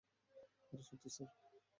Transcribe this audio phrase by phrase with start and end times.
[0.63, 1.29] আরে, সত্যি স্যার!